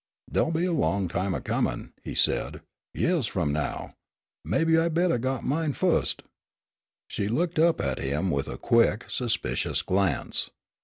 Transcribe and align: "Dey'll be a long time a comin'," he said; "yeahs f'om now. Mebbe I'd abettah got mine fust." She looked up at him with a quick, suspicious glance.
"Dey'll 0.31 0.49
be 0.49 0.65
a 0.65 0.71
long 0.73 1.07
time 1.07 1.35
a 1.35 1.39
comin'," 1.41 1.93
he 2.03 2.15
said; 2.15 2.61
"yeahs 2.91 3.27
f'om 3.27 3.51
now. 3.53 3.93
Mebbe 4.43 4.69
I'd 4.69 4.93
abettah 4.95 5.19
got 5.19 5.43
mine 5.43 5.73
fust." 5.73 6.23
She 7.07 7.27
looked 7.27 7.59
up 7.59 7.79
at 7.79 7.99
him 7.99 8.31
with 8.31 8.47
a 8.47 8.57
quick, 8.57 9.05
suspicious 9.07 9.83
glance. 9.83 10.49